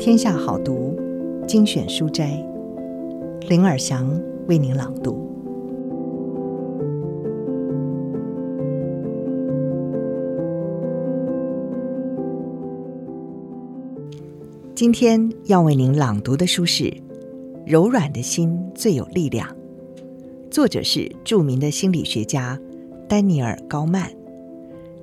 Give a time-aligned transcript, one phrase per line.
[0.00, 0.98] 天下好读
[1.46, 2.42] 精选书斋，
[3.50, 4.18] 林尔祥
[4.48, 5.28] 为您朗读。
[14.74, 16.84] 今天要为您朗读的书是
[17.66, 19.46] 《柔软的心最有力量》，
[20.50, 22.58] 作者是著名的心理学家
[23.06, 24.08] 丹尼尔·高曼，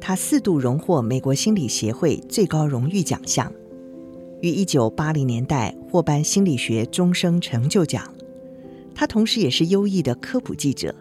[0.01, 3.51] 他四度荣获美国心理协会最高荣誉奖项。
[4.41, 8.13] 于一九八零年代获颁心理学终生成就奖。
[8.93, 10.95] 他同时也是优异的科普记者，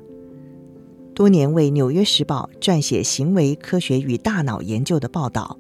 [1.15, 5.59] 多年为《纽约时报》撰写行为科学与大脑研究的报道，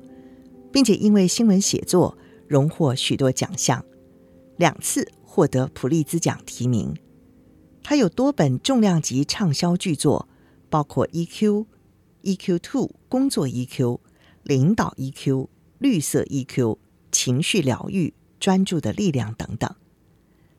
[0.70, 2.16] 并且因为新闻写作
[2.46, 3.82] 荣获许多奖项，
[4.56, 6.94] 两次获得普利兹奖提名。
[7.82, 10.28] 他有多本重量级畅销巨作，
[10.68, 11.64] 包括《EQ》、
[12.22, 14.00] 《EQ Two》工作 EQ、
[14.42, 16.76] 领导 EQ、绿色 EQ。
[17.16, 19.74] 情绪疗愈、专注的力量等等。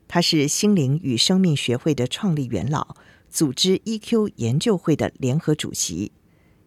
[0.08, 2.96] 他是心灵与生命学会的创立元老，
[3.30, 6.12] 组织 EQ 研究会的联合主席，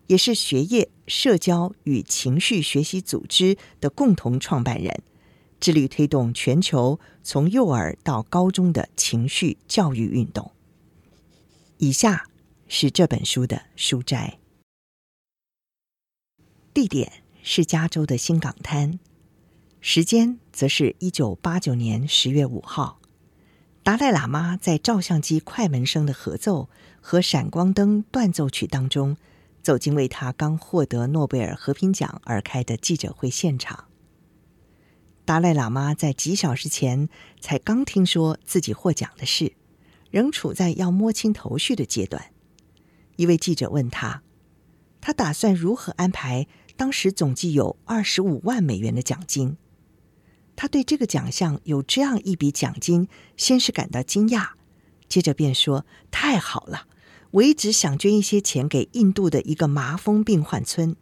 [0.06, 5.02] 也是学业、社交与情绪学习组织的共同创办人，
[5.58, 10.52] 致力推动全球从幼儿到高中的情绪教育运动。
[11.78, 12.28] 以下
[12.68, 14.38] 是这本书的书摘，
[16.72, 19.00] 地点是加州的新港滩。
[19.82, 23.00] 时间则是一九八九年十月五号，
[23.82, 26.68] 达赖喇嘛在照相机快门声的合奏
[27.00, 29.16] 和闪光灯断奏曲当中，
[29.62, 33.86] 走进为他刚获得诺贝尔和平奖而开的记者会现场。
[35.24, 37.08] 达赖喇嘛在几小时前
[37.40, 39.54] 才刚听说自己获奖的事，
[40.10, 42.32] 仍处在要摸清头绪的阶段。
[43.16, 44.22] 一位记者问他，
[45.00, 49.56] 他打算如何安排当时总计有二十五万美元的奖金。
[50.60, 54.50] 他对这个奖项有这样一笔奖金，先是感到惊讶，
[55.08, 56.86] 接着便说：“太好了，
[57.30, 60.94] 我一直想捐一些钱给印度的一个麻风病患村。”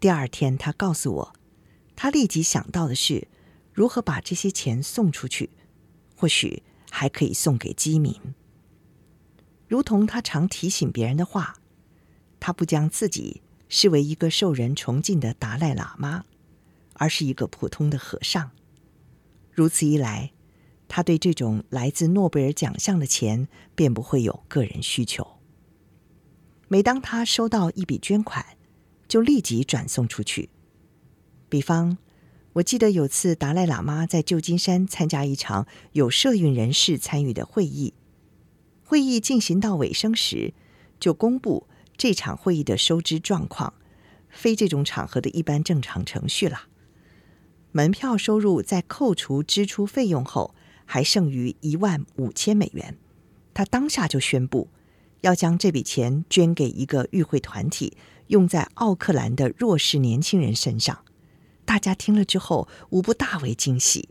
[0.00, 1.32] 第二天，他告诉我，
[1.94, 3.28] 他立即想到的是
[3.72, 5.50] 如何把这些钱送出去，
[6.16, 8.12] 或许还可以送给饥民。
[9.68, 11.54] 如同他常提醒别人的话，
[12.40, 16.24] 他不将自己视为一个受人崇敬的达赖喇嘛。
[16.98, 18.50] 而是一个普通的和尚。
[19.50, 20.32] 如此一来，
[20.86, 25.26] 他对这种来自诺贝尔奖项的钱便不会有个人需求。
[26.68, 28.44] 每当他收到一笔捐款，
[29.08, 30.50] 就立即转送出去。
[31.48, 31.96] 比方，
[32.54, 37.94] 我记得有次达赖喇嘛在旧金山参加一场有社运人士参与的会议，
[38.84, 40.52] 会议进行到尾声时，
[41.00, 41.66] 就公布
[41.96, 43.74] 这场会议的收支状况，
[44.28, 46.67] 非这种场合的一般正常程序了。
[47.72, 52.96] 门票收入在扣除支出费用后，还剩余一万五千美元。
[53.52, 54.68] 他当下就宣布，
[55.20, 57.96] 要将这笔钱捐给一个与会团体，
[58.28, 61.04] 用在奥克兰的弱势年轻人身上。
[61.64, 64.08] 大家听了之后，无不大为惊喜。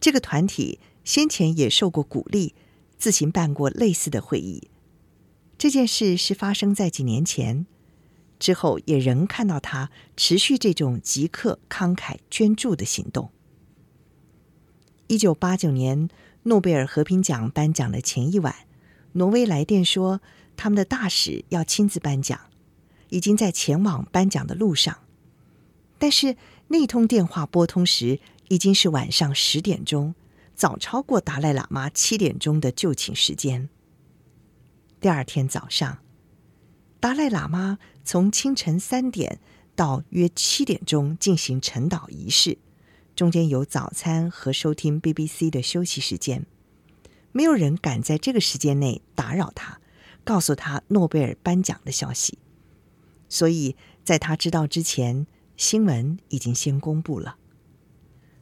[0.00, 2.54] 这个团体先前也受过鼓励，
[2.96, 4.68] 自行办过类似的会议。
[5.58, 7.66] 这件事是发生在几年前。
[8.38, 13.30] 之后也仍看到他持续这种即刻慷慨捐助的行动。
[15.08, 16.08] 一九八九年
[16.44, 18.54] 诺贝尔和平奖颁奖的前一晚，
[19.12, 20.20] 挪威来电说
[20.56, 22.38] 他们的大使要亲自颁奖，
[23.08, 24.98] 已经在前往颁奖的路上。
[25.98, 26.36] 但是
[26.68, 30.14] 那通电话拨通时已经是晚上十点钟，
[30.54, 33.68] 早超过达赖喇嘛七点钟的就寝时间。
[35.00, 35.98] 第二天早上。
[37.00, 39.38] 达赖喇嘛从清晨三点
[39.76, 42.58] 到约七点钟进行晨祷仪式，
[43.14, 46.44] 中间有早餐和收听 BBC 的休息时间。
[47.30, 49.80] 没有人敢在这个时间内打扰他，
[50.24, 52.38] 告诉他诺贝尔颁奖的消息。
[53.28, 57.36] 所以在他知道之前，新闻已经先公布了。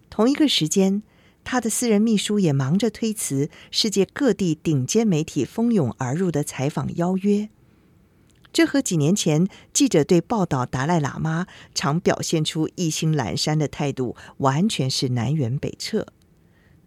[0.08, 1.03] 同一个时间，
[1.44, 7.50] 他的私人秘书也忙着推辞世界各地顶尖媒体蜂拥而入的采访邀约。
[8.56, 16.06] 这和几年前记者对报道达赖喇嘛常表现出意兴阑珊的态度完全是南辕北辙。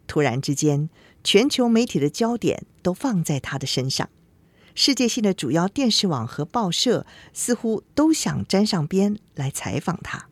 [0.08, 0.90] 突然之间，
[1.24, 4.10] 全球媒体的焦点都放在他的身上，
[4.74, 10.28] 世界性的主要电视网和报社似乎都想沾上边来采访他。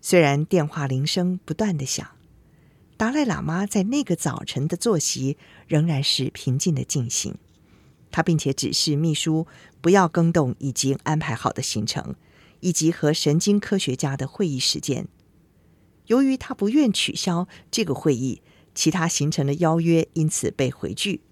[0.00, 2.04] 虽然电话铃声不断的响，
[2.96, 5.38] 达赖喇嘛在那个早晨的作息
[5.68, 7.36] 仍然是平静的进行。
[8.14, 9.48] 他并且指示秘书
[9.80, 12.14] 不要更动已经安排好的行程，
[12.60, 15.08] 以及和神经科学家的会议时间。
[16.06, 18.40] 由于他不愿取消这个会议，
[18.72, 21.22] 其他行程的邀约因此被回拒。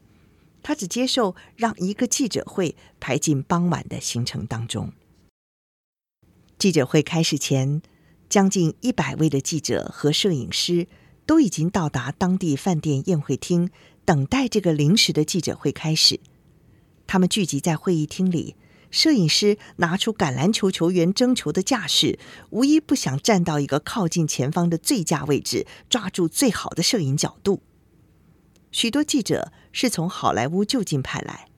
[0.60, 4.92] 他只接受让一个记者会排进傍晚的行程当中。
[6.58, 7.80] 记者会开始前，
[8.28, 10.88] 将近一百位的记者和摄影师
[11.26, 13.70] 都已经到达当地饭店宴会厅，
[14.04, 16.18] 等待这个临时的记者会开始。
[17.12, 18.56] 他们聚集在会议厅里，
[18.90, 22.18] 摄影师拿出橄榄球球员争球的架势，
[22.48, 27.60] 无一不想站到一个靠近前方的最佳位置，抓住最好的摄影角度。
[28.70, 31.50] 许多记者是从好莱坞就近派来，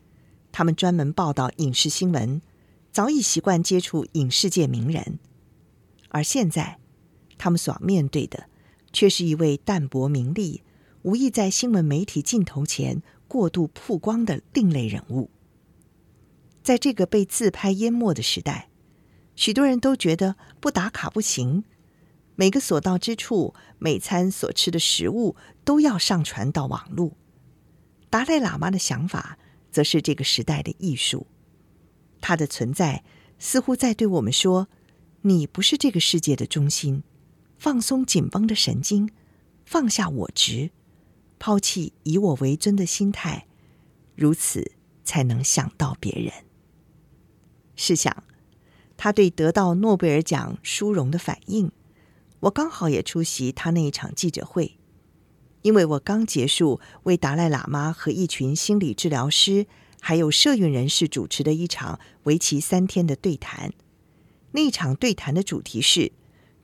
[0.51, 2.43] 他们专门报道影视新闻，
[2.91, 5.21] 早已习惯接触影视界名人。
[6.09, 6.81] 而现在，
[7.39, 8.49] 他们所面对的
[8.93, 10.63] 却是一位淡泊名利、
[11.03, 15.31] 无意在新闻媒体镜头前过度曝光的另类人物。
[16.65, 18.71] 在这个被自拍淹没的时代，
[19.37, 21.63] 许多人都觉得不打卡不行。
[22.37, 27.13] 每个所到之处，每餐所吃的食物都要上传到网络。
[28.09, 29.39] 达赖喇嘛的想法，
[29.71, 31.27] 则是这个时代的艺术。
[32.23, 33.05] 他的存在，
[33.39, 34.69] 似乎在对我们说
[35.21, 37.03] ：“你不是这个世界的中心，
[37.59, 39.11] 放松紧绷的神经，
[39.67, 40.71] 放下我执，
[41.39, 43.47] 抛弃以我为尊的心态，
[44.17, 44.73] 如此
[45.05, 46.33] 才能想到别人。”
[47.77, 48.25] 试想，
[48.97, 51.71] 他对得到诺贝尔奖殊荣的反应。
[52.41, 54.77] 我刚好也出席他那一场记者会，
[55.63, 59.67] 因为我刚结束为达赖喇嘛和一群心理治疗师
[60.01, 63.73] 还有社运人士主持的一场为期三天的对谈。
[64.53, 66.13] 那一场对谈的主题是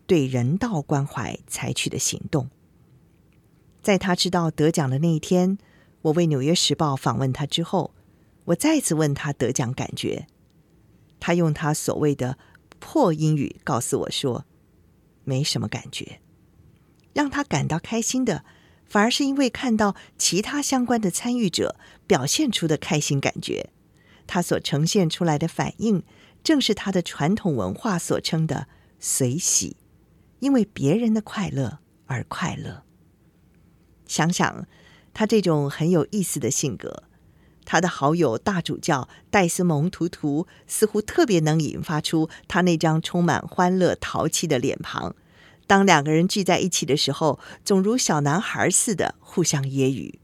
[0.06, 2.50] 对人道关怀采取的行动。
[3.82, 5.56] 在他知道得奖的那一天，
[6.02, 7.94] 我为《纽约时报》访问他之后，
[8.44, 10.26] 我再次问他得奖感觉，
[11.20, 12.36] 他用他所谓的
[12.80, 14.46] 破英语告诉我说。
[15.22, 16.20] 没什么感觉，
[17.12, 18.42] 让他感到开心的，
[18.86, 21.76] 反而是因为看到其他相关的参与者
[22.06, 23.70] 表现出的开心感觉。
[24.26, 26.02] 他所呈现出来的反应，
[26.42, 28.66] 正是他的传统文化所称的
[28.98, 29.76] 随喜，
[30.40, 32.82] 因为别人的快乐而快乐。
[34.06, 34.66] 想想
[35.14, 37.04] 他这种很有意思的性格，
[37.70, 45.14] 他的好友大主教戴斯蒙图图似乎特别能引发出他那张充满欢乐淘气的脸庞。
[45.68, 50.16] 当两个人聚在一起的时候，总如小男孩似的互相揶揄。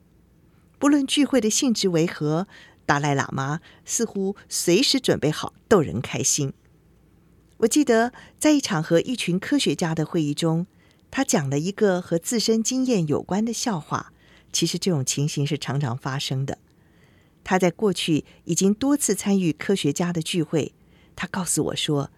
[0.81, 2.49] 不论聚会的性质为何，
[2.85, 6.53] 达赖喇嘛似乎随时准备好逗人开心。
[7.59, 10.67] 我记得在一场和一群科学家的会议中，
[11.13, 14.13] 他讲了一个和自身经验有关的笑话。
[14.53, 16.59] 其实这种情形是常常发生的。
[17.49, 20.75] 他在过去已经多次参与科学家的聚会，
[21.15, 22.11] 他告诉我说。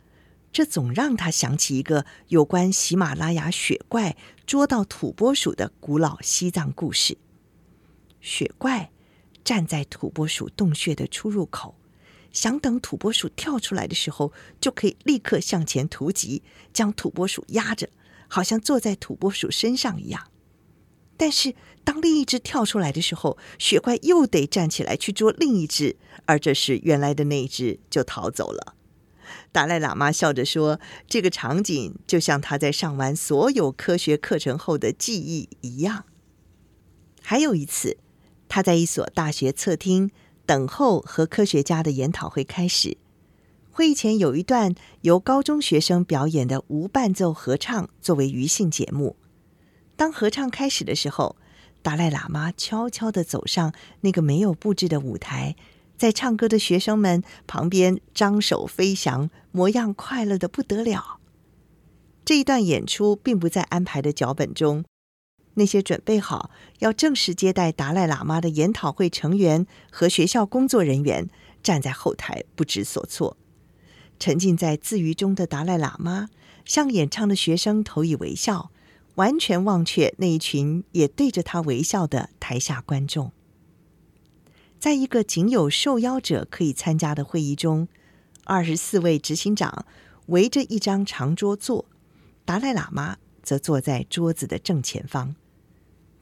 [0.51, 4.17] 这总让他想起一个有关喜马拉雅雪怪
[4.47, 7.19] 捉到土拨鼠的古老西藏故事。
[8.23, 8.91] 雪怪
[9.45, 11.77] 站在土拨鼠洞穴的出入口，
[12.33, 16.43] 想等土拨鼠跳出来的时候，就可以立刻向前突击，
[16.73, 17.91] 将土拨鼠压着，
[18.27, 20.31] 好像坐在土拨鼠身上一样。
[21.19, 21.55] 但是
[21.89, 25.97] 当另一只跳出来的时候，雪怪又得站起来去捉另一只，
[26.27, 28.75] 而这时原来的那一只就逃走了。
[29.53, 30.79] 达赖喇嘛笑着说
[31.09, 36.05] ：“这个场景就像他在上完所有科学课程后的记忆一样。”
[37.25, 37.97] 还有一次，
[38.51, 40.11] 他在一所大学侧厅
[40.45, 42.99] 等候和科学家的研讨会开始。
[43.71, 49.17] 会议前有一段由高中学生表演的无伴奏合唱作为余兴节目。
[49.97, 51.37] 当合唱开始的时候，
[51.89, 55.57] 达赖喇嘛悄悄地走上那个没有布置的舞台。
[55.97, 61.19] 在唱歌的学生们旁边张手飞翔，模样快乐得不得了。
[62.27, 64.85] 这一段演出并不在安排的脚本中。
[65.55, 71.31] 那些准备好要正式接待达赖喇嘛的研讨会成员和学校工作人员
[71.63, 73.39] 站在后台不知所措。
[74.19, 76.29] 沉浸在自娱中的达赖喇嘛
[76.67, 78.71] 向演唱的学生投以微笑，
[79.19, 83.33] 完全忘却那一群也对着他微笑的台下观众。
[84.79, 87.89] 在一个仅有受邀者可以参加的会议中，
[88.45, 89.85] 二十四位执行长
[90.27, 91.87] 围着一张长桌坐，
[92.45, 95.35] 达赖喇嘛则坐在桌子的正前方。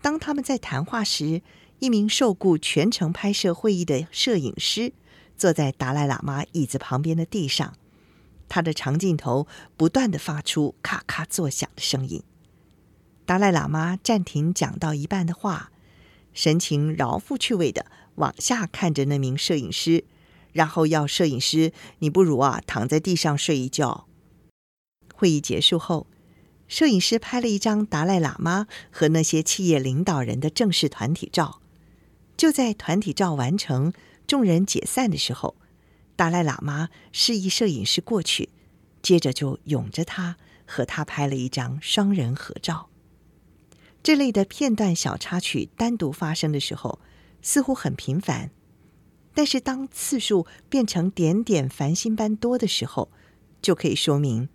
[0.01, 1.43] 当他们在谈话时，
[1.81, 4.95] 一名受雇全程拍摄会议的摄影师
[5.37, 7.75] 坐在达赖喇嘛椅子旁边的地上，
[8.49, 12.23] 他的长镜头不断地发出咔咔作响的声音。
[13.27, 15.71] 达赖喇嘛暂停讲到一半的话，
[16.33, 17.87] 神情饶富趣味的。
[18.15, 20.05] 往下看着那名摄影师，
[20.53, 24.07] 然后要摄影师：“你不如啊，躺在地上睡一觉。”
[25.15, 26.07] 会议结束后，
[26.67, 31.61] 摄影师拍了一张达赖喇嘛和那些企业领导人的正式团体照。
[32.39, 33.93] 就在团体照完成、
[34.27, 35.57] 众人解散的时候，
[36.17, 38.49] 达赖喇嘛示意摄影师过去，
[39.03, 42.89] 接着就拥着他和他拍了一张双人合照。
[44.07, 47.01] 这类的片段小插曲单独发生的时候，
[47.43, 48.53] 似乎很平凡，
[49.35, 53.11] 但是当次数变成点点繁星般多的时候，
[53.61, 54.49] 就可以说明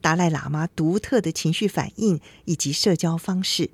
[0.00, 3.70] 达赖喇嘛独特的情绪反应以及社交方式。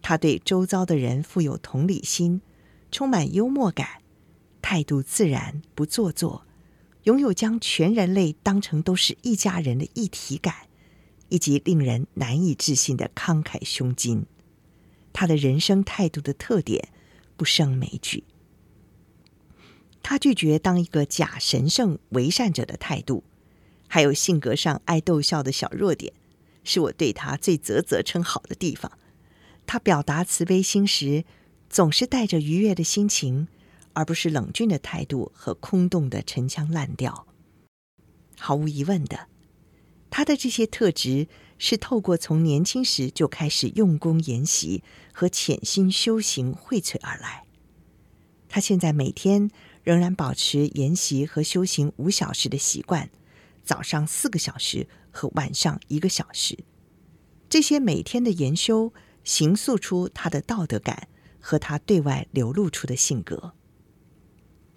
[0.00, 2.40] 他对周遭的人富有同理心。
[2.92, 4.00] 充满幽默感，
[4.62, 6.46] 态度自然不做作，
[7.02, 10.68] 拥有将全人类当成都是一家人的一体感，
[11.30, 14.24] 以及令人难以置信的慷慨胸襟。
[15.18, 16.90] 他的人生态度的特点
[17.38, 18.22] 不胜枚举。
[20.02, 23.24] 他拒绝当一个假神圣为善者的态度，
[23.88, 26.12] 还有性格上爱逗笑的小弱点，
[26.64, 28.92] 是我对他最啧啧称好的地方。
[29.64, 31.24] 他表达慈悲心时，
[31.70, 33.48] 总是带着愉悦的心情，
[33.94, 37.26] 而不是冷峻的态度和空洞的陈腔滥调。
[38.38, 39.28] 毫无疑问的，
[40.10, 41.26] 他的这些特质
[41.58, 44.82] 是透过从年轻时就开始用功研习
[45.12, 47.44] 和潜心修行荟萃而来。
[48.48, 49.50] 他现在每天
[49.82, 53.10] 仍然保持研习和修行五小时的习惯，
[53.64, 56.58] 早上四个小时和晚上一个小时。
[57.48, 58.92] 这些每天的研修，
[59.24, 61.08] 形塑出他的道德感。
[61.38, 63.52] 和他对外流露出的性格，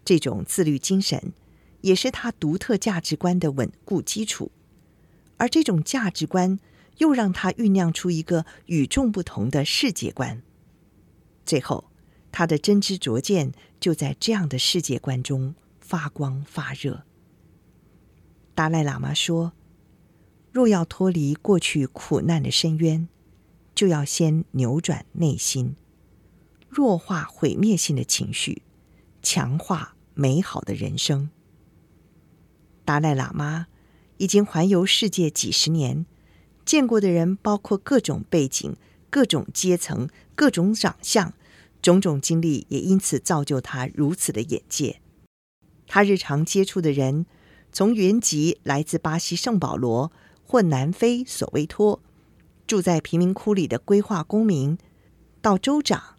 [0.05, 1.33] 这种自律精神，
[1.81, 4.51] 也是他独特价值观的稳固基础。
[5.39, 6.59] 而这种价值观，
[6.99, 10.43] 又让他酝酿出一个与众不同的世界观。
[11.45, 11.89] 最后，
[12.31, 17.03] 他的真知灼见就在这样的世界观中发光发热。
[18.53, 19.53] 达赖喇嘛说
[20.51, 23.07] ：“若要脱离过去苦难的深渊，
[23.73, 25.75] 就要先扭转内心。”
[26.69, 28.61] 弱化毁灭性的情绪，
[29.23, 31.29] 强化美好的人生。
[32.85, 33.67] 达赖喇嘛
[34.19, 36.05] 已经环游世界几十年，
[36.63, 38.75] 见过的人包括各种背景、
[39.09, 41.33] 各种阶层、各种长相，
[41.81, 45.01] 种种经历也因此造就他如此的眼界。
[45.87, 47.25] 他日常接触的人，
[47.71, 50.11] 从原籍来自巴西圣保罗
[50.43, 52.01] 或南非索维托，
[52.67, 54.77] 住在贫民窟里的规划公民，
[55.41, 56.15] 到州长。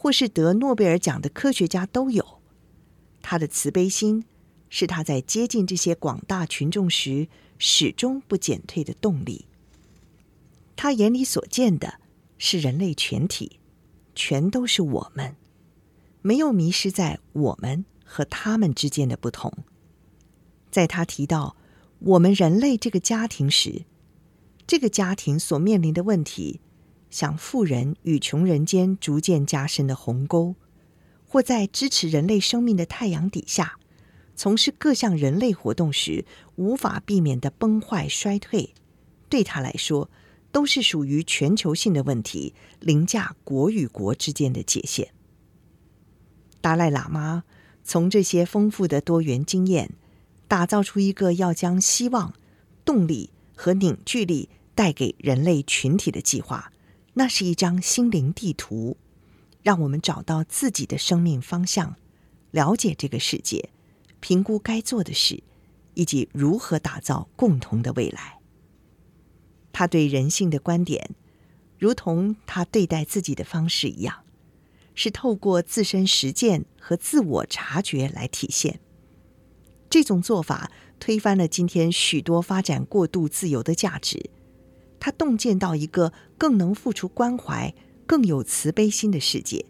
[0.00, 2.40] 或是得诺贝尔奖的科学家都有，
[3.20, 4.24] 他的慈悲心
[4.70, 9.46] 是他在接近这些广大群众时始终不减退的动力。
[10.76, 12.00] 他眼里所见的
[12.38, 13.58] 是人类全体，
[14.14, 15.36] 全都是我们，
[16.22, 19.52] 没有迷失在我们和他们之间的不同。
[20.70, 21.56] 在他提到
[21.98, 23.84] 我们人类这个家庭时，
[24.66, 26.60] 这个家庭所面临的问题。
[27.10, 30.54] 像富人与穷人间逐渐加深的鸿沟，
[31.26, 33.78] 或在支持人类生命的太阳底下，
[34.38, 38.72] 从事各项人类活动时无法避免的崩坏衰退，
[39.28, 40.08] 对他来说，
[40.52, 45.12] 都是属于全球性的问题，凌驾国与国之间的界限。
[46.60, 47.42] 达赖喇嘛
[47.82, 49.94] 从这些丰富的多元经验，
[50.46, 52.32] 打造出一个要将希望、
[52.84, 56.72] 动力和凝聚力带给人类群体的计划。
[57.14, 58.96] 那是一张心灵地图，
[59.64, 61.96] 让我们找到自己的生命方向，
[62.52, 63.70] 了解这个世界，
[64.20, 65.42] 评估该做的事，
[65.94, 68.38] 以及如何打造共同的未来。
[69.72, 71.10] 他对人性的观点，
[71.78, 74.24] 如同他对待自己的方式一样，
[74.94, 78.80] 是透过自身实践和自我察觉来体现。
[79.88, 84.30] 这种做法推翻了今天许多发展过度自由的价值。
[85.00, 87.72] 他洞见到一个更能付出关怀、
[88.04, 89.64] 更有慈悲心的世界，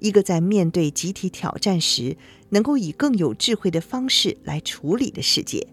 [0.00, 2.16] 一个在面对集体挑战时
[2.48, 5.66] 能够以更有智慧的方式来处理的世界，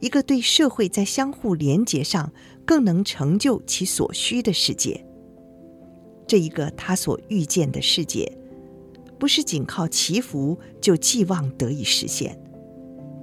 [0.00, 2.32] 一个对社会在相互连结上
[2.64, 5.04] 更能成就其所需的世界。
[6.26, 8.30] 这一个他所预见的世界，
[9.18, 12.38] 不是仅靠祈福就寄望得以实现，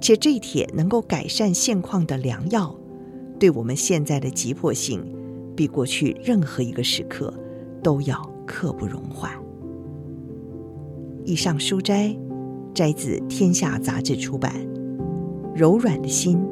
[0.00, 2.74] 且这一帖能够改善现况的良药。
[3.38, 5.04] 对我们现在的急迫性，
[5.54, 7.32] 比过去任何一个时刻
[7.82, 9.47] 都要刻不容缓。
[11.28, 12.16] 以上书斋
[12.74, 14.50] 摘自《天下杂志》出版，
[15.54, 16.42] 《柔软的心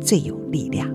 [0.00, 0.88] 最有力量》。